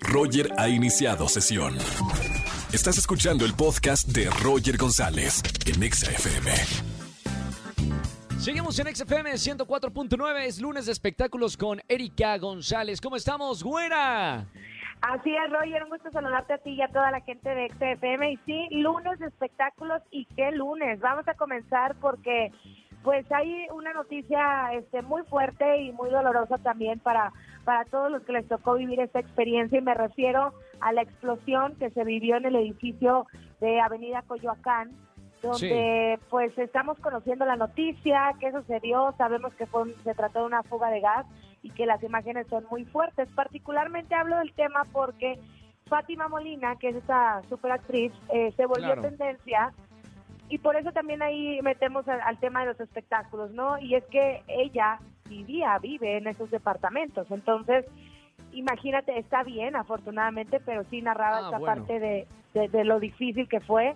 Roger 0.00 0.50
ha 0.58 0.68
iniciado 0.68 1.28
sesión. 1.28 1.76
Estás 2.72 2.98
escuchando 2.98 3.44
el 3.44 3.54
podcast 3.54 4.08
de 4.08 4.30
Roger 4.42 4.76
González 4.76 5.42
en 5.66 5.82
Exa 5.82 6.10
FM. 6.10 6.50
Seguimos 8.38 8.78
en 8.78 8.94
XFM 8.94 9.32
104.9, 9.32 10.46
es 10.46 10.60
lunes 10.60 10.86
de 10.86 10.92
espectáculos 10.92 11.56
con 11.56 11.80
Erika 11.88 12.38
González. 12.38 13.00
¿Cómo 13.00 13.16
estamos, 13.16 13.62
güera? 13.62 14.46
Así 15.00 15.30
es, 15.34 15.52
Roger, 15.52 15.84
un 15.84 15.90
gusto 15.90 16.10
saludarte 16.10 16.54
a 16.54 16.58
ti 16.58 16.70
y 16.70 16.82
a 16.82 16.88
toda 16.88 17.10
la 17.10 17.20
gente 17.20 17.48
de 17.48 17.68
XFM. 17.68 18.32
Y 18.32 18.36
sí, 18.46 18.68
lunes 18.70 19.18
de 19.18 19.26
espectáculos 19.26 20.02
y 20.10 20.24
qué 20.36 20.50
lunes. 20.52 21.00
Vamos 21.00 21.26
a 21.28 21.34
comenzar 21.34 21.94
porque 22.00 22.50
pues 23.02 23.30
hay 23.32 23.66
una 23.72 23.92
noticia 23.92 24.72
este, 24.74 25.02
muy 25.02 25.22
fuerte 25.24 25.82
y 25.82 25.92
muy 25.92 26.10
dolorosa 26.10 26.58
también 26.58 26.98
para, 26.98 27.32
para 27.64 27.84
todos 27.84 28.10
los 28.10 28.22
que 28.22 28.32
les 28.32 28.48
tocó 28.48 28.74
vivir 28.74 29.00
esta 29.00 29.20
experiencia. 29.20 29.78
Y 29.78 29.82
me 29.82 29.94
refiero 29.94 30.52
a 30.80 30.92
la 30.92 31.02
explosión 31.02 31.76
que 31.76 31.90
se 31.90 32.04
vivió 32.04 32.36
en 32.36 32.46
el 32.46 32.56
edificio 32.56 33.26
de 33.60 33.80
Avenida 33.80 34.22
Coyoacán, 34.22 34.90
donde 35.42 36.18
pues 36.30 36.56
estamos 36.58 36.98
conociendo 36.98 37.44
la 37.44 37.56
noticia, 37.56 38.34
qué 38.40 38.50
sucedió, 38.50 39.14
sabemos 39.16 39.54
que 39.54 39.66
fue, 39.66 39.94
se 40.02 40.14
trató 40.14 40.40
de 40.40 40.46
una 40.46 40.64
fuga 40.64 40.90
de 40.90 41.00
gas 41.00 41.26
y 41.62 41.70
que 41.70 41.86
las 41.86 42.02
imágenes 42.02 42.46
son 42.48 42.66
muy 42.70 42.84
fuertes. 42.84 43.28
Particularmente 43.34 44.14
hablo 44.14 44.38
del 44.38 44.52
tema 44.54 44.82
porque 44.92 45.38
Fátima 45.86 46.28
Molina, 46.28 46.76
que 46.76 46.88
es 46.88 46.96
esta 46.96 47.42
superactriz, 47.48 48.12
eh, 48.32 48.52
se 48.56 48.66
volvió 48.66 49.00
tendencia 49.00 49.72
y 50.48 50.58
por 50.58 50.76
eso 50.76 50.92
también 50.92 51.22
ahí 51.22 51.60
metemos 51.62 52.06
al, 52.08 52.38
tema 52.38 52.60
de 52.60 52.72
los 52.72 52.80
espectáculos, 52.80 53.50
¿no? 53.50 53.78
Y 53.78 53.94
es 53.94 54.04
que 54.06 54.42
ella 54.48 54.98
vivía, 55.28 55.78
vive 55.78 56.16
en 56.16 56.26
esos 56.26 56.50
departamentos, 56.50 57.26
entonces 57.30 57.84
imagínate, 58.52 59.18
está 59.18 59.42
bien 59.42 59.76
afortunadamente, 59.76 60.60
pero 60.60 60.84
sí 60.84 61.02
narraba 61.02 61.38
ah, 61.38 61.42
esta 61.44 61.58
parte 61.60 61.98
de, 62.00 62.26
de, 62.54 62.84
lo 62.84 62.98
difícil 62.98 63.48
que 63.48 63.60
fue. 63.60 63.94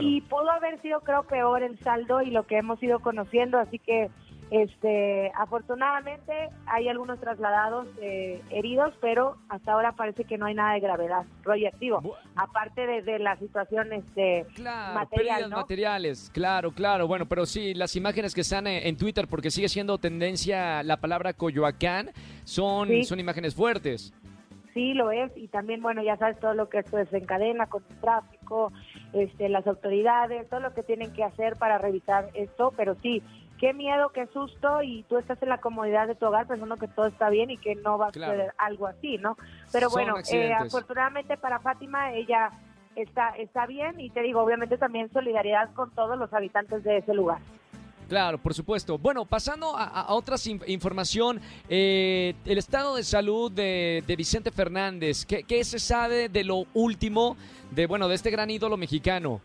Y 0.00 0.20
pudo 0.22 0.50
haber 0.50 0.80
sido 0.80 1.00
creo 1.00 1.24
peor 1.24 1.62
el 1.62 1.78
saldo 1.80 2.22
y 2.22 2.30
lo 2.30 2.46
que 2.46 2.58
hemos 2.58 2.82
ido 2.82 3.00
conociendo, 3.00 3.58
así 3.58 3.78
que 3.78 4.10
este, 4.50 5.32
afortunadamente 5.34 6.32
hay 6.66 6.88
algunos 6.88 7.18
trasladados 7.18 7.88
eh, 8.00 8.40
heridos, 8.50 8.94
pero 9.00 9.36
hasta 9.48 9.72
ahora 9.72 9.92
parece 9.92 10.24
que 10.24 10.38
no 10.38 10.46
hay 10.46 10.54
nada 10.54 10.74
de 10.74 10.80
gravedad, 10.80 11.24
proyectivo, 11.42 12.16
aparte 12.36 12.86
de, 12.86 13.18
la 13.18 13.36
situación 13.36 13.92
este, 13.92 14.46
material, 14.58 15.50
materiales, 15.50 16.30
claro, 16.32 16.72
claro, 16.72 17.08
bueno, 17.08 17.26
pero 17.26 17.46
sí, 17.46 17.74
las 17.74 17.96
imágenes 17.96 18.34
que 18.34 18.42
están 18.42 18.66
en, 18.66 18.96
Twitter, 18.96 19.26
porque 19.28 19.50
sigue 19.50 19.68
siendo 19.68 19.98
tendencia 19.98 20.82
la 20.82 20.98
palabra 20.98 21.32
Coyoacán, 21.32 22.10
son, 22.44 23.04
son 23.04 23.20
imágenes 23.20 23.54
fuertes. 23.54 24.14
Sí, 24.76 24.92
lo 24.92 25.10
es, 25.10 25.32
y 25.36 25.48
también, 25.48 25.80
bueno, 25.80 26.02
ya 26.02 26.18
sabes 26.18 26.38
todo 26.38 26.52
lo 26.52 26.68
que 26.68 26.80
esto 26.80 26.98
desencadena 26.98 27.66
con 27.66 27.82
el 27.88 27.96
tráfico, 27.96 28.72
este, 29.14 29.48
las 29.48 29.66
autoridades, 29.66 30.46
todo 30.50 30.60
lo 30.60 30.74
que 30.74 30.82
tienen 30.82 31.14
que 31.14 31.24
hacer 31.24 31.56
para 31.56 31.78
revisar 31.78 32.28
esto, 32.34 32.74
pero 32.76 32.94
sí, 33.02 33.22
qué 33.58 33.72
miedo, 33.72 34.10
qué 34.10 34.26
susto 34.28 34.82
y 34.82 35.02
tú 35.04 35.18
estás 35.18 35.42
en 35.42 35.48
la 35.48 35.58
comodidad 35.58 36.06
de 36.06 36.14
tu 36.14 36.26
hogar 36.26 36.46
pensando 36.46 36.76
que 36.76 36.88
todo 36.88 37.06
está 37.06 37.30
bien 37.30 37.50
y 37.50 37.56
que 37.56 37.74
no 37.74 37.98
va 37.98 38.08
a 38.08 38.12
suceder 38.12 38.52
algo 38.58 38.86
así, 38.86 39.18
¿no? 39.18 39.36
Pero 39.72 39.90
bueno, 39.90 40.16
eh, 40.30 40.52
afortunadamente 40.52 41.36
para 41.36 41.58
Fátima 41.60 42.12
ella 42.12 42.50
está 42.94 43.30
está 43.30 43.66
bien 43.66 44.00
y 44.00 44.10
te 44.10 44.22
digo, 44.22 44.42
obviamente 44.42 44.78
también 44.78 45.10
solidaridad 45.12 45.72
con 45.74 45.90
todos 45.90 46.18
los 46.18 46.32
habitantes 46.32 46.84
de 46.84 46.98
ese 46.98 47.14
lugar. 47.14 47.38
Claro, 48.08 48.38
por 48.38 48.54
supuesto. 48.54 48.98
Bueno, 48.98 49.24
pasando 49.24 49.76
a, 49.76 50.14
otra 50.14 50.36
información, 50.68 51.40
eh, 51.68 52.34
el 52.44 52.58
estado 52.58 52.94
de 52.94 53.02
salud 53.02 53.50
de, 53.50 54.14
Vicente 54.16 54.52
Fernández, 54.52 55.26
¿qué, 55.26 55.42
¿qué, 55.42 55.64
se 55.64 55.80
sabe 55.80 56.28
de 56.28 56.44
lo 56.44 56.66
último 56.72 57.36
de 57.72 57.88
bueno 57.88 58.06
de 58.06 58.14
este 58.14 58.30
gran 58.30 58.48
ídolo 58.48 58.76
mexicano? 58.76 59.40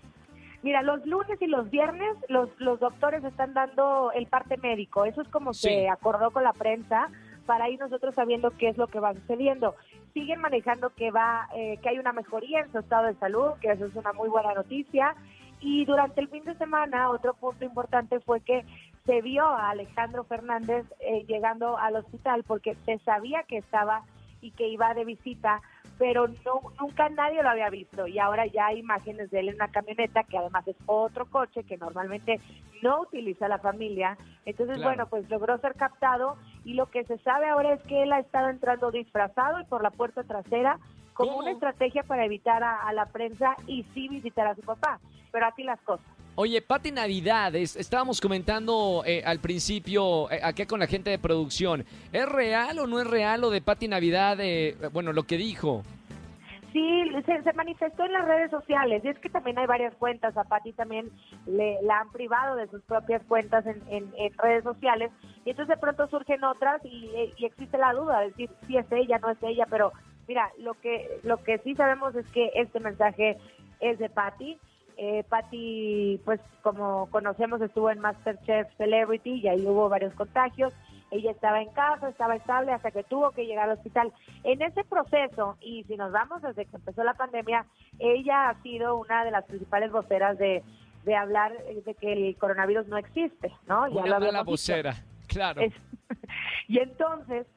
Mira, 0.63 0.83
los 0.83 1.05
lunes 1.05 1.41
y 1.41 1.47
los 1.47 1.69
viernes 1.71 2.15
los, 2.27 2.49
los 2.59 2.79
doctores 2.79 3.23
están 3.23 3.53
dando 3.53 4.11
el 4.13 4.27
parte 4.27 4.57
médico. 4.57 5.05
Eso 5.05 5.21
es 5.21 5.27
como 5.29 5.53
se 5.53 5.89
acordó 5.89 6.31
con 6.31 6.43
la 6.43 6.53
prensa 6.53 7.09
para 7.47 7.69
ir 7.69 7.79
nosotros 7.79 8.13
sabiendo 8.13 8.51
qué 8.51 8.69
es 8.69 8.77
lo 8.77 8.87
que 8.87 8.99
va 8.99 9.13
sucediendo. 9.13 9.75
Siguen 10.13 10.39
manejando 10.39 10.91
que 10.91 11.09
va, 11.09 11.49
eh, 11.55 11.77
que 11.81 11.89
hay 11.89 11.97
una 11.97 12.13
mejoría 12.13 12.59
en 12.59 12.71
su 12.71 12.79
estado 12.79 13.07
de 13.07 13.15
salud, 13.15 13.53
que 13.59 13.71
eso 13.71 13.85
es 13.85 13.95
una 13.95 14.13
muy 14.13 14.29
buena 14.29 14.53
noticia. 14.53 15.15
Y 15.59 15.85
durante 15.85 16.21
el 16.21 16.27
fin 16.27 16.43
de 16.43 16.55
semana, 16.55 17.09
otro 17.09 17.33
punto 17.33 17.65
importante 17.65 18.19
fue 18.19 18.41
que 18.41 18.63
se 19.05 19.21
vio 19.21 19.45
a 19.45 19.71
Alejandro 19.71 20.23
Fernández 20.25 20.85
eh, 20.99 21.25
llegando 21.27 21.77
al 21.77 21.95
hospital 21.95 22.43
porque 22.43 22.75
se 22.85 22.99
sabía 22.99 23.43
que 23.43 23.57
estaba 23.57 24.03
y 24.41 24.51
que 24.51 24.67
iba 24.67 24.93
de 24.93 25.05
visita 25.05 25.61
pero 26.01 26.27
no, 26.27 26.61
nunca 26.79 27.09
nadie 27.09 27.43
lo 27.43 27.49
había 27.49 27.69
visto 27.69 28.07
y 28.07 28.17
ahora 28.17 28.47
ya 28.47 28.65
hay 28.65 28.79
imágenes 28.79 29.29
de 29.29 29.39
él 29.39 29.49
en 29.49 29.55
una 29.55 29.67
camioneta 29.67 30.23
que 30.23 30.35
además 30.35 30.67
es 30.67 30.75
otro 30.87 31.27
coche 31.27 31.63
que 31.63 31.77
normalmente 31.77 32.39
no 32.81 33.01
utiliza 33.01 33.47
la 33.47 33.59
familia. 33.59 34.17
Entonces, 34.47 34.81
bueno, 34.81 35.05
pues 35.05 35.29
logró 35.29 35.59
ser 35.59 35.75
captado 35.75 36.37
y 36.65 36.73
lo 36.73 36.87
que 36.87 37.03
se 37.03 37.19
sabe 37.19 37.49
ahora 37.49 37.73
es 37.73 37.83
que 37.83 38.01
él 38.01 38.13
ha 38.13 38.19
estado 38.19 38.49
entrando 38.49 38.89
disfrazado 38.89 39.59
y 39.59 39.65
por 39.65 39.83
la 39.83 39.91
puerta 39.91 40.23
trasera 40.23 40.79
como 41.13 41.37
una 41.37 41.51
estrategia 41.51 42.01
para 42.01 42.25
evitar 42.25 42.63
a, 42.63 42.91
la 42.93 43.05
prensa 43.05 43.55
y 43.67 43.83
sí 43.93 44.07
visitar 44.07 44.47
a 44.47 44.55
su 44.55 44.61
papá. 44.61 44.99
Pero 45.31 45.45
así 45.45 45.61
las 45.61 45.79
cosas. 45.81 46.07
Oye, 46.43 46.63
Pati 46.63 46.89
Navidad, 46.89 47.53
estábamos 47.53 48.19
comentando 48.19 49.03
eh, 49.05 49.21
al 49.23 49.37
principio, 49.37 50.27
eh, 50.31 50.39
aquí 50.43 50.65
con 50.65 50.79
la 50.79 50.87
gente 50.87 51.11
de 51.11 51.19
producción, 51.19 51.85
¿es 52.11 52.27
real 52.27 52.79
o 52.79 52.87
no 52.87 52.99
es 52.99 53.05
real 53.05 53.41
lo 53.41 53.51
de 53.51 53.61
Pati 53.61 53.87
Navidad, 53.87 54.39
eh, 54.39 54.75
bueno, 54.91 55.13
lo 55.13 55.21
que 55.21 55.37
dijo? 55.37 55.83
Sí, 56.73 57.11
se, 57.27 57.53
manifestó 57.53 58.05
en 58.05 58.13
las 58.13 58.25
redes 58.25 58.49
sociales 58.49 59.05
y 59.05 59.09
es 59.09 59.19
que 59.19 59.29
también 59.29 59.59
hay 59.59 59.67
varias 59.67 59.93
cuentas, 59.93 60.35
a 60.35 60.43
Pati 60.43 60.73
también 60.73 61.11
le, 61.45 61.79
la 61.83 61.99
han 61.99 62.11
privado 62.11 62.55
de 62.55 62.67
sus 62.69 62.81
propias 62.85 63.21
cuentas 63.27 63.63
en, 63.67 64.11
redes 64.39 64.63
sociales 64.63 65.11
y 65.45 65.51
entonces 65.51 65.75
de 65.75 65.79
pronto 65.79 66.07
surgen 66.07 66.43
otras 66.43 66.83
y, 66.83 67.11
y, 67.37 67.45
existe 67.45 67.77
la 67.77 67.93
duda 67.93 68.21
de 68.21 68.29
decir 68.29 68.49
si 68.65 68.77
es 68.77 68.91
ella, 68.91 69.19
no 69.19 69.29
es 69.29 69.37
ella, 69.43 69.67
pero 69.69 69.91
mira, 70.27 70.49
lo 70.57 70.73
que, 70.73 71.19
lo 71.21 71.37
que 71.43 71.59
sí 71.59 71.75
sabemos 71.75 72.15
es 72.15 72.25
que 72.31 72.49
este 72.55 72.79
mensaje 72.79 73.37
es 73.79 73.99
de 73.99 74.09
Patti 74.09 74.57
eh, 75.03 75.23
Patty, 75.27 76.21
pues 76.23 76.39
como 76.61 77.09
conocemos, 77.09 77.59
estuvo 77.59 77.89
en 77.89 77.99
Masterchef 78.01 78.67
Celebrity 78.77 79.31
y 79.31 79.47
ahí 79.47 79.65
hubo 79.65 79.89
varios 79.89 80.13
contagios. 80.13 80.75
Ella 81.09 81.31
estaba 81.31 81.59
en 81.59 81.69
casa, 81.69 82.07
estaba 82.07 82.35
estable 82.35 82.71
hasta 82.71 82.91
que 82.91 83.01
tuvo 83.03 83.31
que 83.31 83.47
llegar 83.47 83.67
al 83.67 83.77
hospital. 83.77 84.13
En 84.43 84.61
ese 84.61 84.83
proceso, 84.83 85.57
y 85.59 85.85
si 85.85 85.97
nos 85.97 86.11
vamos 86.11 86.43
desde 86.43 86.65
que 86.65 86.75
empezó 86.75 87.03
la 87.03 87.15
pandemia, 87.15 87.65
ella 87.97 88.49
ha 88.49 88.61
sido 88.61 88.95
una 88.95 89.25
de 89.25 89.31
las 89.31 89.43
principales 89.45 89.91
voceras 89.91 90.37
de, 90.37 90.61
de 91.03 91.15
hablar 91.15 91.51
de 91.83 91.95
que 91.95 92.13
el 92.13 92.37
coronavirus 92.37 92.87
no 92.87 92.97
existe, 92.97 93.51
¿no? 93.67 93.87
Ya 93.87 94.03
una 94.03 94.19
la 94.19 94.43
vocera, 94.43 94.93
claro. 95.25 95.63
y 96.67 96.77
entonces, 96.77 97.47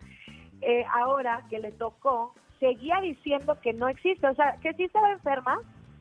eh, 0.62 0.86
ahora 0.94 1.44
que 1.50 1.58
le 1.58 1.72
tocó, 1.72 2.34
seguía 2.58 3.02
diciendo 3.02 3.58
que 3.60 3.74
no 3.74 3.88
existe, 3.88 4.26
o 4.26 4.34
sea, 4.34 4.56
que 4.62 4.72
sí 4.72 4.84
estaba 4.84 5.12
enferma, 5.12 5.58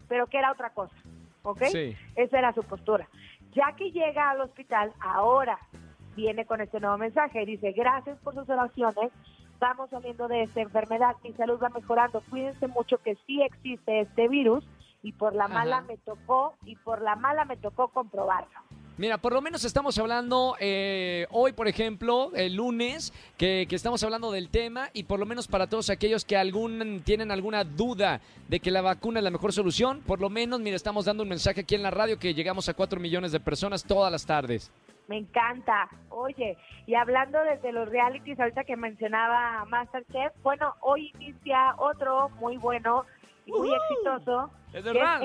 pero 0.07 0.27
que 0.27 0.37
era 0.37 0.49
otra 0.49 0.69
cosa. 0.69 0.95
¿Ok? 1.43 1.61
Esa 2.15 2.39
era 2.39 2.53
su 2.53 2.63
postura. 2.63 3.07
Ya 3.53 3.73
que 3.75 3.91
llega 3.91 4.31
al 4.31 4.41
hospital, 4.41 4.91
ahora 4.99 5.59
viene 6.15 6.45
con 6.45 6.61
este 6.61 6.79
nuevo 6.79 6.97
mensaje. 6.97 7.45
Dice, 7.45 7.71
gracias 7.71 8.17
por 8.19 8.33
sus 8.33 8.49
oraciones, 8.49 9.11
vamos 9.59 9.89
saliendo 9.89 10.27
de 10.27 10.43
esta 10.43 10.61
enfermedad, 10.61 11.15
mi 11.23 11.33
salud 11.33 11.59
va 11.61 11.69
mejorando, 11.69 12.21
cuídense 12.29 12.67
mucho 12.67 12.97
que 12.97 13.15
sí 13.27 13.41
existe 13.41 14.01
este 14.01 14.27
virus 14.27 14.67
y 15.01 15.11
por 15.11 15.35
la 15.35 15.47
mala 15.47 15.81
me 15.81 15.97
tocó, 15.97 16.55
y 16.65 16.77
por 16.77 17.01
la 17.01 17.15
mala 17.15 17.43
me 17.43 17.57
tocó 17.57 17.89
comprobarlo. 17.89 18.59
Mira, 18.95 19.17
por 19.17 19.33
lo 19.33 19.41
menos 19.41 19.65
estamos 19.65 19.97
hablando 19.97 20.55
eh, 20.59 21.25
hoy, 21.31 21.51
por 21.53 21.67
ejemplo, 21.67 22.29
el 22.35 22.53
lunes, 22.53 23.11
que, 23.37 23.65
estamos 23.71 24.03
hablando 24.03 24.31
del 24.31 24.49
tema 24.49 24.89
y 24.93 25.05
por 25.05 25.19
lo 25.19 25.25
menos 25.25 25.47
para 25.47 25.65
todos 25.65 25.89
aquellos 25.89 26.25
que 26.25 26.37
algún, 26.37 27.01
tienen 27.03 27.31
alguna 27.31 27.63
duda 27.63 28.21
de 28.47 28.59
que 28.59 28.69
la 28.69 28.81
vacuna 28.81 29.19
es 29.19 29.23
la 29.23 29.31
mejor 29.31 29.51
solución, 29.51 30.01
por 30.05 30.21
lo 30.21 30.29
menos, 30.29 30.59
mira, 30.59 30.75
estamos 30.75 31.05
dando 31.05 31.23
un 31.23 31.29
mensaje 31.29 31.61
aquí 31.61 31.73
en 31.73 31.81
la 31.81 31.89
radio 31.89 32.19
que 32.19 32.35
llegamos 32.35 32.69
a 32.69 32.75
4 32.75 32.99
millones 32.99 33.31
de 33.31 33.39
personas 33.39 33.83
todas 33.83 34.11
las 34.11 34.27
tardes. 34.27 34.71
Me 35.07 35.17
encanta. 35.17 35.89
Oye, 36.09 36.55
y 36.85 36.93
hablando 36.93 37.39
desde 37.43 37.71
los 37.71 37.89
realities, 37.89 38.39
ahorita 38.39 38.63
que 38.63 38.77
mencionaba 38.77 39.65
Masterchef, 39.65 40.33
bueno, 40.43 40.75
hoy 40.81 41.11
inicia 41.15 41.73
otro 41.77 42.29
muy 42.39 42.57
bueno 42.57 43.05
y 43.47 43.51
muy 43.51 43.71
exitoso. 43.73 44.51
Es 44.71 44.83
verdad. 44.83 45.21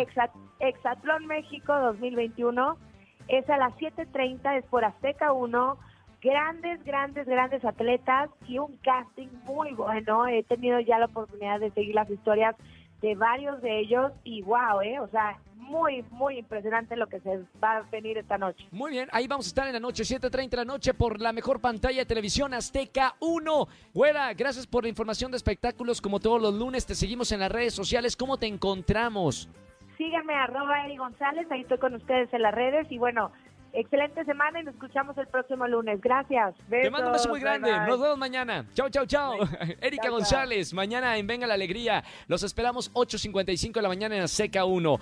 Exatlón 0.58 1.26
México 1.26 1.72
2021 1.78 2.87
es 3.28 3.48
a 3.48 3.56
las 3.56 3.74
7.30, 3.74 4.58
es 4.58 4.64
por 4.66 4.84
Azteca 4.84 5.32
1. 5.32 5.78
Grandes, 6.20 6.84
grandes, 6.84 7.26
grandes 7.26 7.64
atletas 7.64 8.30
y 8.48 8.58
un 8.58 8.76
casting 8.78 9.28
muy 9.44 9.72
bueno. 9.72 10.26
He 10.26 10.42
tenido 10.42 10.80
ya 10.80 10.98
la 10.98 11.06
oportunidad 11.06 11.60
de 11.60 11.70
seguir 11.70 11.94
las 11.94 12.10
historias 12.10 12.56
de 13.00 13.14
varios 13.14 13.62
de 13.62 13.78
ellos 13.78 14.12
y 14.24 14.42
wow, 14.42 14.80
¿eh? 14.82 14.98
O 14.98 15.08
sea, 15.08 15.38
muy, 15.54 16.02
muy 16.10 16.38
impresionante 16.38 16.96
lo 16.96 17.06
que 17.06 17.20
se 17.20 17.44
va 17.62 17.76
a 17.76 17.82
venir 17.82 18.18
esta 18.18 18.38
noche. 18.38 18.66
Muy 18.70 18.90
bien, 18.90 19.08
ahí 19.12 19.28
vamos 19.28 19.46
a 19.46 19.48
estar 19.48 19.66
en 19.66 19.74
la 19.74 19.80
noche, 19.80 20.02
7.30 20.02 20.50
de 20.50 20.56
la 20.56 20.64
noche, 20.64 20.94
por 20.94 21.20
la 21.20 21.32
mejor 21.32 21.60
pantalla 21.60 21.98
de 21.98 22.06
televisión 22.06 22.54
Azteca 22.54 23.14
1. 23.20 23.68
Güera, 23.94 24.34
gracias 24.34 24.66
por 24.66 24.82
la 24.82 24.88
información 24.88 25.30
de 25.30 25.36
espectáculos 25.36 26.00
como 26.00 26.18
todos 26.18 26.40
los 26.40 26.54
lunes. 26.54 26.86
Te 26.86 26.94
seguimos 26.94 27.30
en 27.32 27.40
las 27.40 27.52
redes 27.52 27.74
sociales. 27.74 28.16
¿Cómo 28.16 28.38
te 28.38 28.46
encontramos? 28.46 29.48
Síganme, 29.98 30.34
arroba 30.34 30.84
Eri 30.84 30.96
González, 30.96 31.46
ahí 31.50 31.62
estoy 31.62 31.78
con 31.78 31.94
ustedes 31.94 32.32
en 32.32 32.42
las 32.42 32.54
redes 32.54 32.86
y 32.90 32.98
bueno, 32.98 33.32
excelente 33.72 34.24
semana 34.24 34.60
y 34.60 34.64
nos 34.64 34.74
escuchamos 34.74 35.18
el 35.18 35.26
próximo 35.26 35.66
lunes. 35.66 36.00
Gracias. 36.00 36.54
Te 36.70 36.88
mando 36.88 37.08
un 37.08 37.12
beso 37.14 37.28
muy 37.28 37.40
grande. 37.40 37.68
bye, 37.68 37.80
bye. 37.80 37.88
Nos 37.88 38.00
vemos 38.00 38.18
mañana. 38.18 38.64
Chao, 38.74 38.88
chao, 38.90 39.06
chao. 39.06 39.34
Erika. 39.80 40.08
González, 40.08 40.72
mañana 40.72 41.16
en 41.18 41.26
Venga 41.26 41.46
la 41.46 41.54
Alegría. 41.54 42.04
Los 42.28 42.44
esperamos 42.44 42.92
8.55 42.94 43.72
de 43.72 43.82
la 43.82 43.88
mañana 43.88 44.16
en 44.16 44.22
Azteca 44.22 44.64
1. 44.64 44.98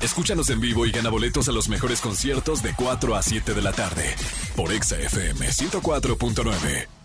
Escúchanos 0.00 0.48
en 0.48 0.60
vivo 0.60 0.86
y 0.86 0.92
gana 0.92 1.10
boletos 1.10 1.48
a 1.50 1.52
los 1.52 1.68
mejores 1.68 2.00
conciertos 2.00 2.62
de 2.62 2.74
4 2.74 3.14
a 3.14 3.22
7 3.22 3.52
de 3.52 3.62
la 3.62 3.72
tarde 3.72 4.14
por 4.56 4.72
Exa 4.72 4.98
FM 4.98 5.46
104.9. 5.46 6.99